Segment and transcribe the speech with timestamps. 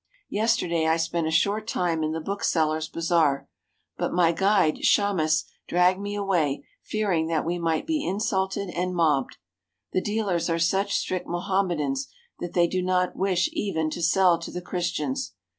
[0.31, 3.47] Yesterday I spent a short time in the booksellers' ba zaar,
[3.97, 9.37] but my guide Shammas dragged me away, fearing that we might be insulted and mobbed.
[9.93, 12.07] The dealers are such strict Mohammedans
[12.39, 15.33] that they do not wish even to sell to the Christians.